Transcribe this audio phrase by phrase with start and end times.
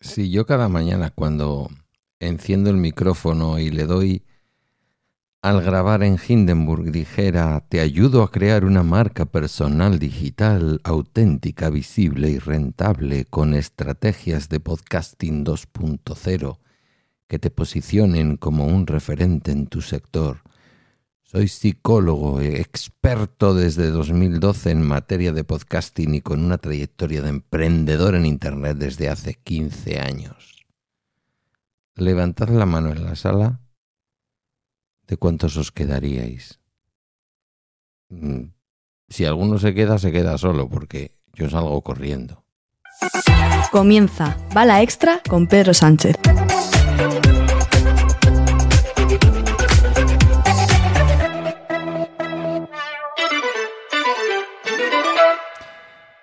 [0.00, 1.68] Si yo cada mañana cuando
[2.20, 4.22] enciendo el micrófono y le doy
[5.42, 12.30] al grabar en Hindenburg dijera, te ayudo a crear una marca personal digital auténtica, visible
[12.30, 16.58] y rentable con estrategias de podcasting 2.0
[17.26, 20.42] que te posicionen como un referente en tu sector.
[21.30, 28.16] Soy psicólogo, experto desde 2012 en materia de podcasting y con una trayectoria de emprendedor
[28.16, 30.66] en Internet desde hace 15 años.
[31.94, 33.60] Levantad la mano en la sala
[35.06, 36.58] ¿de cuántos os quedaríais?
[38.08, 38.46] Mm,
[39.08, 42.42] si alguno se queda, se queda solo, porque yo salgo corriendo.
[43.70, 46.16] Comienza Bala Extra con Pedro Sánchez.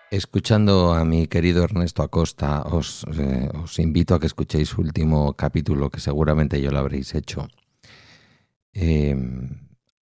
[0.10, 5.34] Escuchando a mi querido Ernesto Acosta, os, eh, os invito a que escuchéis su último
[5.34, 7.48] capítulo, que seguramente yo lo habréis hecho
[8.80, 9.58] Em,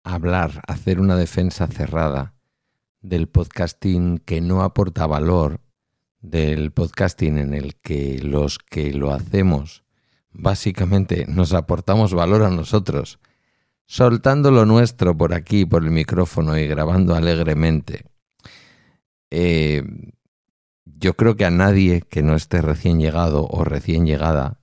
[0.05, 2.33] hablar, hacer una defensa cerrada
[3.01, 5.59] del podcasting que no aporta valor,
[6.21, 9.83] del podcasting en el que los que lo hacemos
[10.31, 13.19] básicamente nos aportamos valor a nosotros,
[13.85, 18.05] soltando lo nuestro por aquí, por el micrófono y grabando alegremente.
[19.35, 20.11] Em,
[20.85, 24.59] yo creo que a nadie que no esté recién llegado o recién llegada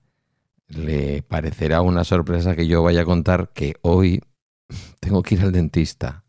[0.68, 4.22] le parecerá una sorpresa que yo vaya a contar que hoy
[5.00, 6.22] tengo que ir al dentista.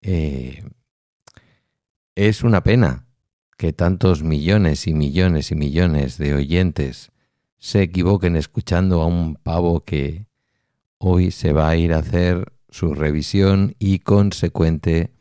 [0.00, 0.64] Eh,
[2.14, 3.04] es una pena
[3.58, 7.12] que tantos millones y millones y millones de oyentes
[7.58, 10.28] se equivoquen escuchando a un pavo que
[10.96, 15.17] hoy se va a ir a hacer su revisión y consecuente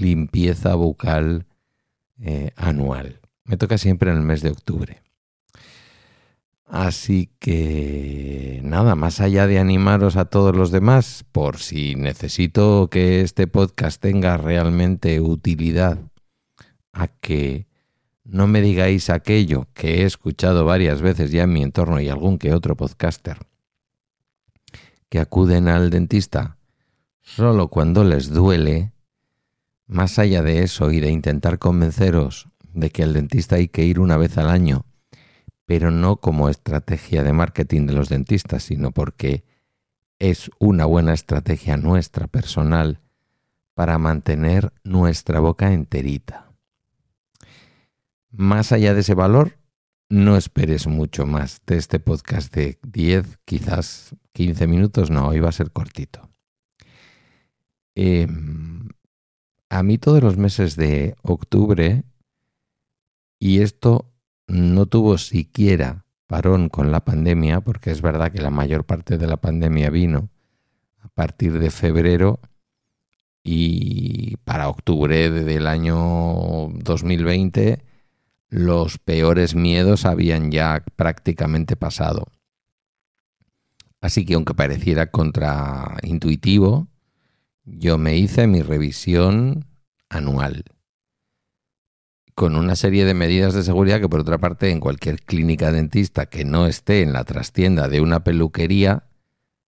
[0.00, 1.46] limpieza bucal
[2.20, 3.20] eh, anual.
[3.44, 5.02] Me toca siempre en el mes de octubre.
[6.66, 13.22] Así que nada, más allá de animaros a todos los demás, por si necesito que
[13.22, 15.98] este podcast tenga realmente utilidad,
[16.92, 17.66] a que
[18.22, 22.38] no me digáis aquello que he escuchado varias veces ya en mi entorno y algún
[22.38, 23.38] que otro podcaster,
[25.08, 26.56] que acuden al dentista
[27.20, 28.92] solo cuando les duele,
[29.90, 34.00] más allá de eso y de intentar convenceros de que al dentista hay que ir
[34.00, 34.86] una vez al año
[35.70, 39.44] pero no como estrategia de marketing de los dentistas, sino porque
[40.18, 42.98] es una buena estrategia nuestra personal
[43.74, 46.50] para mantener nuestra boca enterita.
[48.32, 49.58] Más allá de ese valor,
[50.08, 55.50] no esperes mucho más de este podcast de 10, quizás 15 minutos, no, hoy va
[55.50, 56.28] a ser cortito.
[57.94, 58.69] Em,
[59.70, 62.02] a mí todos los meses de octubre,
[63.38, 64.12] y esto
[64.48, 69.26] no tuvo siquiera parón con la pandemia, porque es verdad que la mayor parte de
[69.26, 70.28] la pandemia vino
[70.98, 72.40] a partir de febrero
[73.42, 77.82] y para octubre del año 2020
[78.48, 82.26] los peores miedos habían ya prácticamente pasado.
[84.00, 86.89] Así que aunque pareciera contraintuitivo,
[87.78, 89.66] yo me hice mi revisión
[90.08, 90.64] anual
[92.40, 96.24] con una serie de medidas de seguridad que por otra parte en cualquier clínica dentista
[96.24, 99.04] que no esté en la trastienda de una peluquería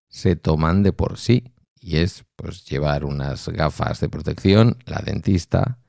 [0.07, 1.51] se toman de por sí.
[1.81, 5.79] Y es pues llevar unas gafas de protección, la dentista,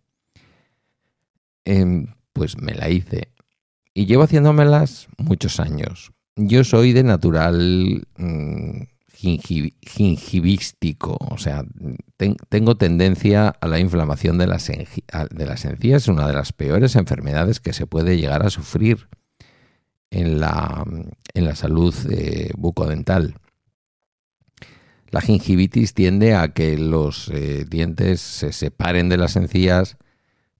[1.63, 3.29] eh, pues me la hice
[3.93, 6.11] y llevo haciéndomelas muchos años.
[6.35, 8.81] Yo soy de natural mm,
[9.15, 11.63] gingivístico, o sea,
[12.49, 17.87] tengo tendencia a la inflamación de las, encías, una de las peores enfermedades que se
[17.87, 19.07] puede llegar a sufrir
[20.11, 20.83] en la,
[21.33, 23.35] en la salud eh, bucodental.
[25.13, 29.97] La gingivitis tiende a que los eh, dientes se separen de las encías,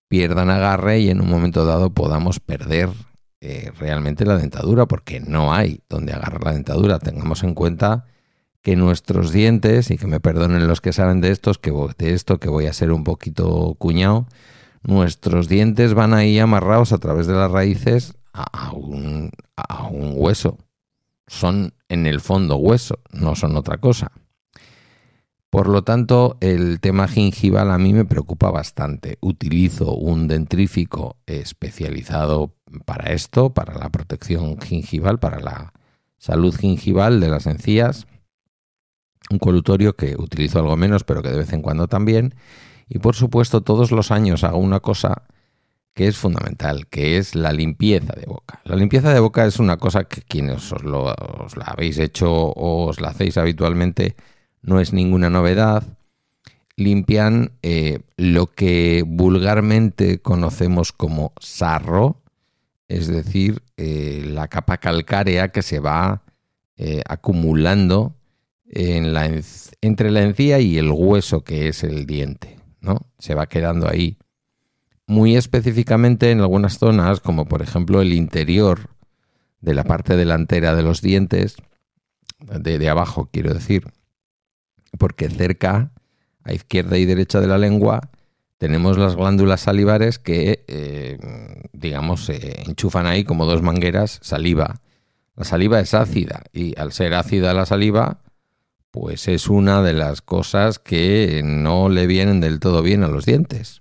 [0.08, 2.90] pierdan agarre y en un momento dado podamos perder
[3.42, 7.00] eh, realmente la dentadura, porque no hay donde agarrar la dentadura.
[7.00, 8.06] Tengamos en cuenta
[8.62, 12.40] que nuestros dientes, y que me perdonen los que saben de estos, que de esto
[12.40, 14.28] que voy a ser un poquito cuñado,
[14.84, 20.60] nuestros dientes van ahí amarrados a través de las raíces a un, a un hueso.
[21.26, 24.12] Son en el fondo hueso, no son otra cosa.
[25.54, 29.20] Por lo tanto, el tema gingival a mí me preocupa bastante.
[29.22, 32.56] Utilizo un dentrífico especializado
[32.86, 35.74] para esto, para la protección gingival, para la
[36.18, 38.08] salud gingival de las encías,
[39.30, 42.34] un colutorio que utilizo algo menos, pero que de vez en cuando también.
[42.90, 45.22] Y por supuesto, todos los años hago una cosa
[45.94, 48.60] que es fundamental, que es la limpieza de boca.
[48.64, 52.88] La limpieza de boca es una cosa que quienes os, lo, la habéis hecho o
[52.88, 54.16] os la hacéis habitualmente
[54.64, 55.84] no es ninguna novedad.
[56.76, 62.22] Limpian eh, lo que vulgarmente conocemos como sarro,
[62.88, 66.24] es decir, eh, la capa calcárea que se va
[66.78, 68.16] eh, acumulando
[68.66, 69.30] en la,
[69.82, 72.98] entre la encía y el hueso que es el diente, ¿no?
[73.20, 74.18] Se va quedando ahí
[75.06, 78.90] muy específicamente en algunas zonas, como por ejemplo el interior
[79.62, 81.56] de la parte delantera de los dientes,
[82.40, 83.86] de, abajo quiero decir,
[84.98, 85.92] porque cerca,
[86.44, 88.10] a izquierda y derecha de la lengua,
[88.58, 91.18] tenemos las glándulas salivares que, eh,
[91.74, 94.82] digamos, se enchufan ahí como dos mangueras saliva.
[95.36, 98.22] La saliva es ácida y al ser ácida la saliva,
[98.92, 103.26] pues es una de las cosas que no le vienen del todo bien a los
[103.26, 103.80] dientes.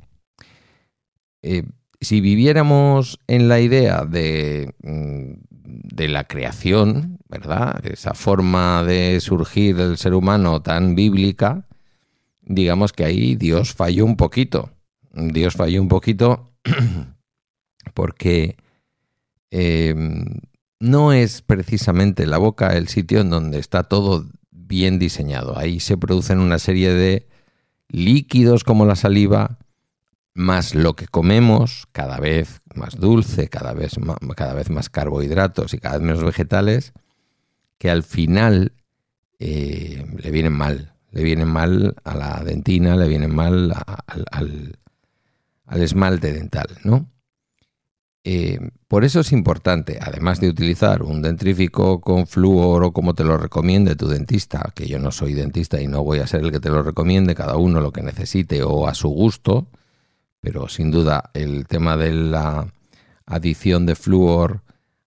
[1.42, 1.64] Eh,
[2.00, 5.32] si viviéramos en la idea de, mm,
[5.64, 7.84] de, la creación, ¿verdad?
[7.86, 11.66] Esa forma de surgir del ser humano tan bíblica,
[12.42, 14.70] digamos que ahí Dios falló un poquito.
[15.12, 16.52] Dios falló un poquito
[17.94, 18.56] porque
[19.50, 20.24] em,
[20.80, 25.58] no es precisamente la boca el sitio en donde está todo bien diseñado.
[25.58, 27.28] Ahí se producen una serie de
[27.88, 29.58] líquidos como la saliva,
[30.34, 35.74] más lo que comemos, cada vez más dulce, cada vez más, cada vez más carbohidratos
[35.74, 36.92] y cada vez menos vegetales,
[37.78, 38.72] que al final
[39.38, 40.94] eh, le vienen mal.
[41.10, 43.74] Le vienen mal a la dentina, le vienen mal
[44.30, 44.78] al,
[45.66, 47.10] esmalte dental, ¿no?
[48.24, 53.24] Eh, por eso es importante, además de utilizar un dentrífico con flúor o como te
[53.24, 56.52] lo recomiende tu dentista, que yo no soy dentista y no voy a ser el
[56.52, 59.66] que te lo recomiende, cada uno lo que necesite o a su gusto,
[60.42, 62.70] pero sin duda el tema de la
[63.24, 64.62] adición de flúor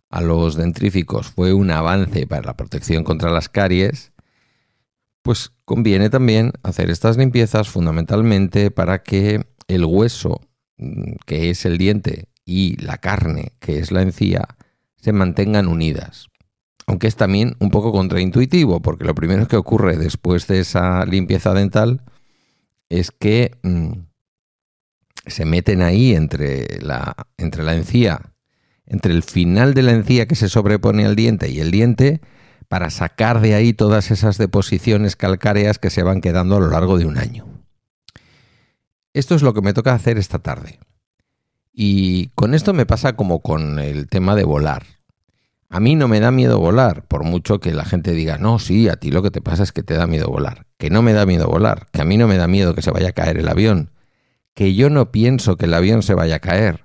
[0.09, 4.13] a los dentríficos fue un avance para la protección contra las caries,
[5.21, 10.39] pues conviene también hacer estas limpiezas fundamentalmente para que el hueso,
[10.77, 14.47] mm, que es el diente, y la carne, que es la encía,
[14.95, 16.29] se mantengan unidas.
[16.87, 21.53] Aunque es también un poco contraintuitivo, porque lo primero que ocurre después de esa limpieza
[21.53, 22.03] dental
[22.89, 23.93] es que mm,
[25.27, 28.33] se meten ahí entre la, entre la encía,
[28.85, 32.21] entre el final de la encía que se sobrepone al diente y el diente,
[32.67, 36.97] para sacar de ahí todas esas deposiciones calcáreas que se van quedando a lo largo
[36.97, 37.45] de un año.
[39.13, 40.79] Esto es lo que me toca hacer esta tarde.
[41.71, 44.83] Y con esto me pasa como con el tema de volar.
[45.69, 48.87] A mí no me da miedo volar, por mucho que la gente diga, no, sí,
[48.87, 50.67] a ti lo que te pasa es que te da miedo volar.
[50.77, 52.91] Que no me da miedo volar, que a mí no me da miedo que se
[52.91, 53.91] vaya a caer el avión,
[54.55, 56.83] que yo no pienso que el avión se vaya a caer.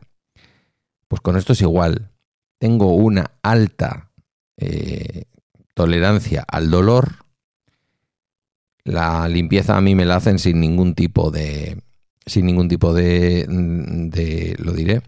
[1.09, 2.11] Pues con esto es igual.
[2.59, 4.11] Tengo una alta
[4.57, 5.25] eh,
[5.75, 7.25] tolerancia al dolor.
[8.85, 11.81] La limpieza a mí me la hacen sin ningún tipo de.
[12.27, 13.47] Sin ningún tipo de.
[13.49, 15.03] de lo diré.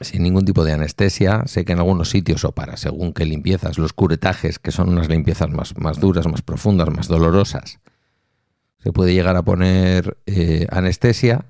[0.00, 1.42] Sin ningún tipo de anestesia.
[1.46, 5.08] Sé que en algunos sitios o para según qué limpiezas, los curetajes, que son unas
[5.08, 7.80] limpiezas más, más duras, más profundas, más dolorosas,
[8.86, 11.46] se puede llegar a poner eh, anestesia.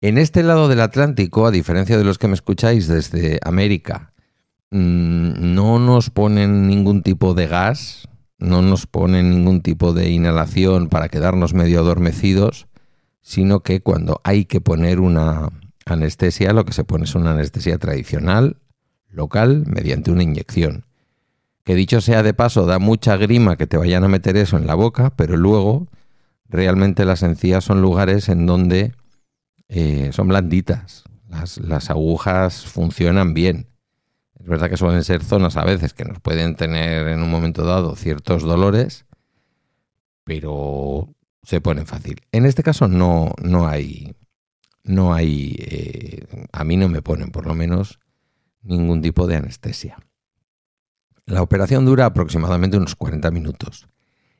[0.00, 4.12] En este lado del Atlántico, a diferencia de los que me escucháis desde América,
[4.72, 10.88] mm, no nos ponen ningún tipo de gas, no nos ponen ningún tipo de inhalación
[10.88, 12.66] para quedarnos medio adormecidos,
[13.22, 15.50] sino que cuando hay que poner una
[15.86, 18.56] anestesia, lo que se pone es una anestesia tradicional,
[19.08, 20.84] local, mediante una inyección.
[21.62, 24.66] Que dicho sea de paso, da mucha grima que te vayan a meter eso en
[24.66, 25.86] la boca, pero luego
[26.54, 28.94] realmente las encías son lugares en donde
[29.68, 33.68] eh, son blanditas, las, agujas funcionan bien.
[34.38, 37.64] Es verdad que suelen ser zonas a veces que nos pueden tener en un momento
[37.64, 39.06] dado ciertos dolores,
[40.22, 41.08] pero
[41.42, 42.20] se ponen fácil.
[42.30, 44.14] En este caso no, no hay,
[44.84, 47.98] no hay, eh, a mí no me ponen por lo menos
[48.62, 49.98] ningún tipo de anestesia.
[51.26, 53.88] La operación dura aproximadamente unos 40 minutos.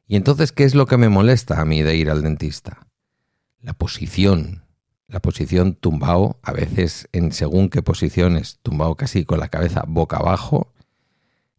[0.07, 2.87] Y entonces, ¿qué es lo que me molesta a mí de ir al dentista?
[3.61, 4.65] La posición.
[5.09, 10.17] La posición tumbado, a veces en según qué posiciones, tumbado casi con la cabeza boca
[10.17, 10.73] abajo,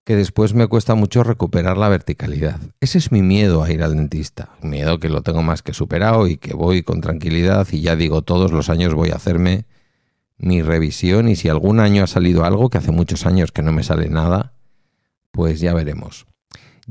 [0.04, 2.60] que después me cuesta mucho recuperar la verticalidad.
[2.80, 4.50] Ese es mi miedo a ir al dentista.
[4.62, 8.22] miedo que lo tengo más que superado y que voy con tranquilidad y ya digo,
[8.22, 9.66] todos los años voy a hacerme
[10.38, 13.72] mi revisión y si algún año ha salido algo, que hace muchos años que no
[13.72, 14.54] me sale nada,
[15.32, 16.28] Pues ya veremos.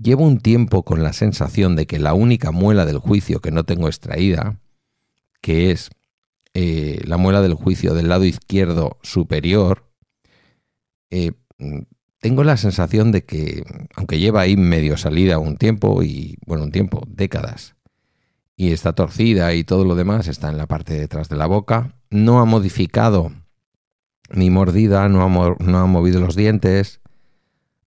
[0.00, 3.64] Llevo un tiempo con la sensación de que la única muela del juicio que no
[3.64, 4.60] tengo extraída,
[5.40, 5.90] que es
[6.52, 9.84] eh, la muela del juicio del lado izquierdo superior,
[11.10, 11.32] eh,
[12.18, 13.62] tengo la sensación de que,
[13.94, 17.76] aunque lleva ahí medio salida un tiempo, y bueno, un tiempo, décadas,
[18.56, 21.46] y está torcida y todo lo demás está en la parte de detrás de la
[21.46, 23.32] boca, no ha modificado
[24.30, 27.00] mi mordida, no ha movido los dientes,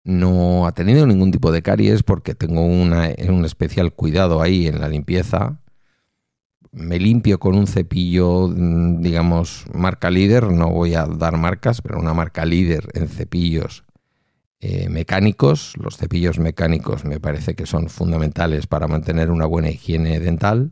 [0.07, 4.81] no ha tenido ningún tipo de caries porque tengo una, un especial cuidado ahí en
[4.81, 5.59] la limpieza.
[6.71, 11.99] Me limpio con un cepillo, mm, digamos, marca líder, no voy a dar marcas, pero
[11.99, 13.83] una marca líder en cepillos
[14.61, 15.75] eh, mecánicos.
[15.77, 20.71] Los cepillos mecánicos me parece que son fundamentales para mantener una buena higiene dental,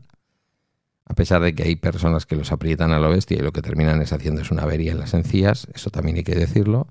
[1.05, 3.61] a pesar de que hay personas que los aprietan a lo bestia y lo que
[3.61, 6.87] terminan es haciendo es una avería en las encías, eso también hay que decirlo,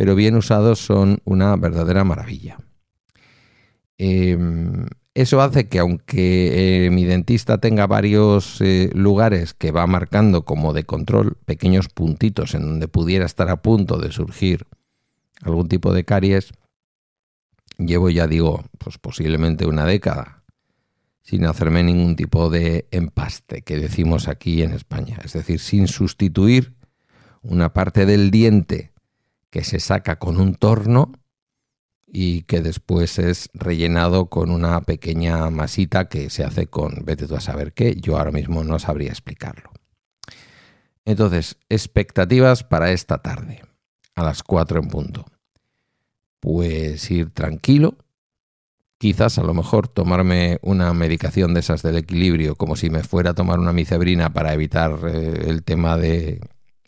[0.00, 2.56] pero bien usados son una verdadera maravilla.
[3.98, 10.46] Em, eso hace que aunque eh, mi dentista tenga varios eh, lugares que va marcando
[10.46, 14.66] como de control, pequeños puntitos en donde pudiera estar a punto de surgir
[15.42, 16.52] algún tipo de caries,
[17.76, 20.44] llevo ya digo, pues posiblemente una década
[21.20, 26.72] sin hacerme ningún tipo de empaste que decimos aquí en España, es decir, sin sustituir
[27.42, 28.92] una parte del diente
[29.50, 31.12] que se saca con un torno
[32.06, 37.36] y que después es rellenado con una pequeña masita que se hace con, vete tú
[37.36, 39.70] a saber qué, yo ahora mismo no sabría explicarlo.
[41.04, 43.62] Entonces, expectativas para esta tarde
[44.14, 45.26] a las 4 en punto.
[46.40, 47.96] Pues ir tranquilo,
[48.98, 53.30] quizás a lo mejor tomarme una medicación de esas del equilibrio, como si me fuera
[53.30, 56.40] a tomar una micebrina para evitar eh, el tema de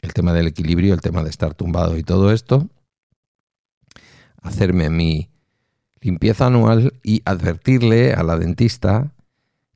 [0.02, 2.68] el tema del equilibrio, el tema de estar tumbado y todo esto.
[4.42, 5.30] Hacerme mi
[6.00, 9.12] limpieza anual y advertirle a la dentista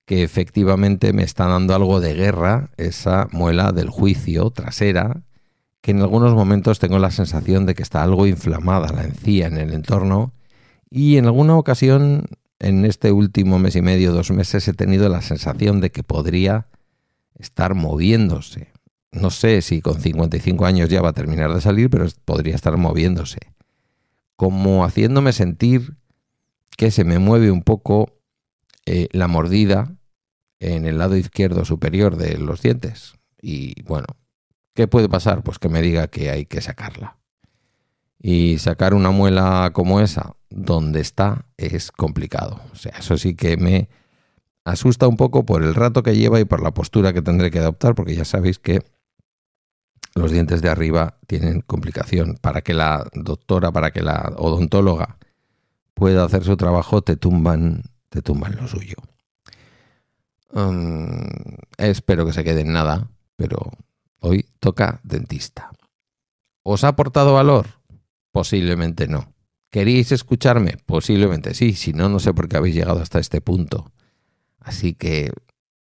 [0.05, 5.23] que efectivamente me está dando algo de guerra esa muela del juicio trasera
[5.81, 9.59] que en algunos momentos tengo la sensación de que está algo inflamada la encía en
[9.59, 10.33] el entorno
[10.91, 12.27] y en alguna ocasión
[12.59, 16.69] en este último mes y medio, dos meses, he tenido la sensación de que podría
[17.39, 18.69] estar moviéndose.
[19.21, 22.77] No sé si con 55 años ya va a terminar de salir, pero podría estar
[22.77, 23.39] moviéndose.
[24.37, 25.97] Como haciéndome sentir
[26.77, 28.19] que se me mueve un poco
[28.85, 29.97] eh, la mordida
[30.61, 33.15] en el lado izquierdo superior de los dientes.
[33.41, 34.07] Y bueno,
[34.77, 35.43] ¿Qué puede pasar?
[35.43, 37.17] Pues que me diga que hay que sacarla.
[38.21, 42.61] Y sacar una muela como esa, donde está, es complicado.
[42.73, 43.89] O sea, eso sí que me
[44.65, 47.61] asusta un poco por el rato que lleva y por la postura que tendré que
[47.61, 48.83] adoptar, porque ya sabéis que
[50.15, 52.39] los dientes de arriba tienen complicación.
[52.41, 55.19] Para que la doctora, para que la odontóloga
[55.95, 58.97] pueda hacer su trabajo, te tumban, te tumban lo suyo.
[60.53, 61.27] Mm,
[61.79, 63.73] espero que se quede en nada, pero
[64.21, 65.71] Hoy toca dentista.
[66.63, 67.67] ¿Os ha aportado valor?
[68.33, 69.33] Posiblemente no.
[69.71, 70.79] ¿Queréis escucharme?
[70.85, 73.93] Posiblemente sí, si no, no sé por qué habéis llegado hasta este punto.
[74.59, 75.33] Así que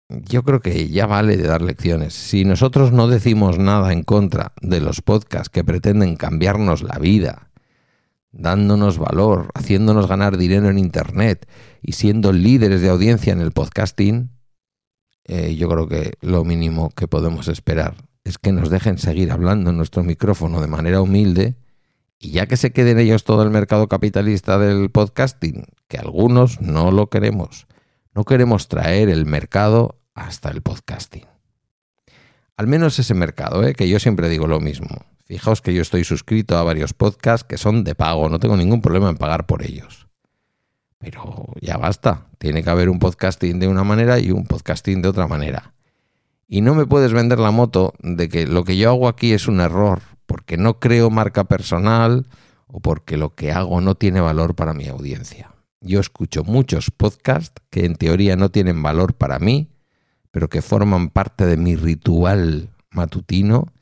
[0.08, 2.14] yo creo que ya vale de dar lecciones.
[2.14, 7.50] Si nosotros no decimos nada en contra de los podcasts que pretenden cambiarnos la vida,
[8.30, 11.48] dándonos valor, haciéndonos ganar dinero en Internet
[11.82, 14.30] y siendo líderes de audiencia en el podcasting,
[15.24, 19.70] eh, yo creo que lo mínimo que podemos esperar es que nos dejen seguir hablando
[19.70, 21.56] en nuestro micrófono de manera humilde
[22.18, 26.90] y ya que se queden ellos todo el mercado capitalista del podcasting, que algunos no
[26.90, 27.66] lo queremos,
[28.16, 31.26] no queremos traer el mercado hasta el podcasting.
[32.56, 33.74] Al menos ese mercado, ¿eh?
[33.74, 34.88] que yo siempre digo lo mismo.
[35.26, 38.80] Fijaos que yo estoy suscrito a varios podcasts que son de pago, no tengo ningún
[38.80, 40.08] problema en pagar por ellos.
[40.96, 45.08] Pero ya basta, tiene que haber un podcasting de una manera y un podcasting de
[45.08, 45.74] otra manera.
[46.48, 49.46] Y no me puedes vender la moto de que lo que yo hago aquí es
[49.46, 52.28] un error, porque no creo marca personal
[52.66, 55.50] o porque lo que hago no tiene valor para mi audiencia.
[55.80, 59.70] Yo escucho muchos podcasts que en teoría no tienen valor para mí,
[60.30, 63.72] pero que forman parte de mi ritual matutino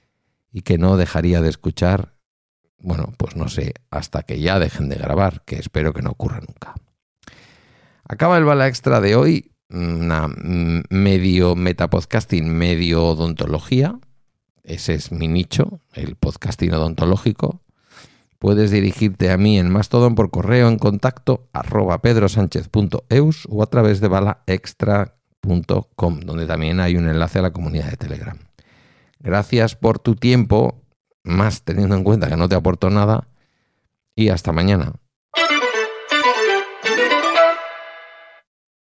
[0.53, 2.13] y que no dejaría de escuchar,
[2.79, 6.41] bueno, pues no sé, hasta que ya dejen de grabar, que espero que no ocurra
[6.41, 6.75] nunca.
[8.05, 10.29] Acaba el bala extra de hoy una
[10.91, 13.99] medio metapodcasting, medio odontología.
[14.63, 17.63] Ese es mi nicho, el podcasting odontológico.
[18.45, 24.03] Puedes dirigirte a mí en Mastodon por correo en contacto arroba pedrosánchez.eus o a través
[24.03, 28.37] de balaextra.com, donde también hay un enlace a la comunidad de Telegram.
[29.19, 30.83] Gracias por tu tiempo,
[31.23, 33.29] más teniendo en cuenta que no te aporto nada,
[34.15, 34.93] y hasta mañana.